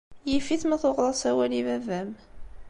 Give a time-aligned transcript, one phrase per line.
[0.29, 2.11] Yif-it ma tuɣeḍ-as awal i baba-m.